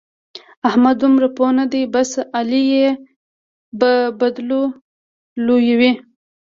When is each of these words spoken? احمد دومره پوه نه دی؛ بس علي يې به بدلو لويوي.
احمد 0.67 0.95
دومره 1.01 1.27
پوه 1.35 1.49
نه 1.59 1.65
دی؛ 1.71 1.81
بس 1.93 2.11
علي 2.37 2.61
يې 2.73 2.87
به 3.79 3.91
بدلو 4.19 4.61
لويوي. 5.45 5.91